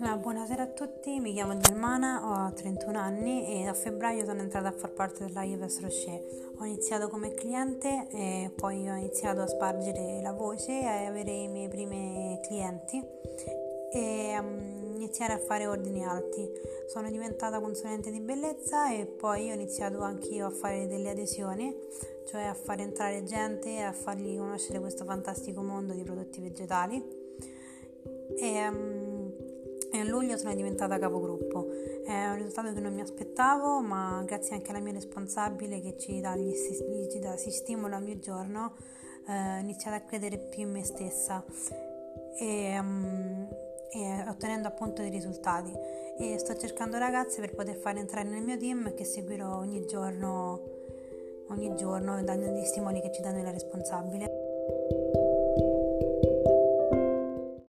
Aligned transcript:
Ah, 0.00 0.16
buonasera 0.16 0.64
a 0.64 0.66
tutti, 0.66 1.20
mi 1.20 1.32
chiamo 1.32 1.56
Germana, 1.56 2.48
ho 2.48 2.52
31 2.52 2.98
anni 2.98 3.46
e 3.46 3.68
a 3.68 3.74
febbraio 3.74 4.24
sono 4.24 4.40
entrata 4.40 4.66
a 4.66 4.72
far 4.72 4.90
parte 4.90 5.24
della 5.24 5.44
Yves 5.44 5.80
Rocher. 5.80 6.20
Ho 6.58 6.64
iniziato 6.64 7.08
come 7.08 7.32
cliente 7.32 8.08
e 8.10 8.50
poi 8.56 8.88
ho 8.90 8.96
iniziato 8.96 9.42
a 9.42 9.46
spargere 9.46 10.20
la 10.20 10.32
voce 10.32 10.80
e 10.80 11.06
avere 11.06 11.30
i 11.30 11.46
miei 11.46 11.68
primi 11.68 12.36
clienti 12.42 13.00
e 13.92 14.36
um, 14.40 14.94
iniziare 14.96 15.34
a 15.34 15.38
fare 15.38 15.68
ordini 15.68 16.04
alti. 16.04 16.50
Sono 16.88 17.08
diventata 17.08 17.60
consulente 17.60 18.10
di 18.10 18.18
bellezza 18.18 18.92
e 18.92 19.06
poi 19.06 19.52
ho 19.52 19.54
iniziato 19.54 20.00
anche 20.00 20.26
io 20.30 20.46
a 20.46 20.50
fare 20.50 20.88
delle 20.88 21.10
adesioni, 21.10 21.72
cioè 22.26 22.42
a 22.42 22.54
far 22.54 22.80
entrare 22.80 23.22
gente 23.22 23.68
e 23.68 23.82
a 23.82 23.92
fargli 23.92 24.36
conoscere 24.36 24.80
questo 24.80 25.04
fantastico 25.04 25.62
mondo 25.62 25.94
di 25.94 26.02
prodotti 26.02 26.40
vegetali. 26.40 27.22
E, 28.36 28.68
um, 28.68 29.13
a 30.04 30.08
luglio 30.08 30.36
sono 30.36 30.54
diventata 30.54 30.98
capogruppo. 30.98 31.66
È 32.04 32.26
un 32.28 32.36
risultato 32.36 32.72
che 32.72 32.80
non 32.80 32.94
mi 32.94 33.00
aspettavo, 33.00 33.80
ma 33.80 34.22
grazie 34.26 34.54
anche 34.54 34.70
alla 34.70 34.80
mia 34.80 34.92
responsabile 34.92 35.80
che 35.80 35.96
ci 35.98 36.20
dà, 36.20 36.36
gli, 36.36 36.52
ci 37.10 37.18
dà, 37.18 37.36
si 37.36 37.50
stimola 37.50 37.96
ogni 37.96 38.20
giorno, 38.20 38.74
eh, 39.26 39.56
ho 39.56 39.60
iniziato 39.60 39.96
a 39.96 40.00
credere 40.00 40.38
più 40.38 40.62
in 40.62 40.70
me 40.70 40.84
stessa 40.84 41.42
e, 42.38 42.78
um, 42.78 43.48
e 43.90 44.24
ottenendo 44.28 44.68
appunto 44.68 45.00
dei 45.00 45.10
risultati. 45.10 45.72
E 46.16 46.38
sto 46.38 46.54
cercando 46.56 46.98
ragazze 46.98 47.40
per 47.40 47.54
poter 47.54 47.76
fare 47.76 47.98
entrare 47.98 48.28
nel 48.28 48.42
mio 48.42 48.56
team 48.56 48.94
che 48.94 49.04
seguirò 49.04 49.56
ogni 49.56 49.84
giorno, 49.86 50.60
ogni 51.48 51.74
giorno 51.74 52.22
dando 52.22 52.46
gli 52.46 52.64
stimoli 52.64 53.00
che 53.00 53.10
ci 53.10 53.22
dà 53.22 53.32
la 53.32 53.50
responsabile. 53.50 55.03